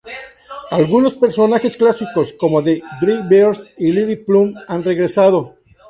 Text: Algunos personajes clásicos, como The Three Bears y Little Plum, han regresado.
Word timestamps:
Algunos 0.71 1.15
personajes 1.15 1.77
clásicos, 1.77 2.33
como 2.33 2.63
The 2.63 2.81
Three 2.99 3.21
Bears 3.29 3.67
y 3.77 3.91
Little 3.91 4.17
Plum, 4.25 4.55
han 4.67 4.83
regresado. 4.83 5.57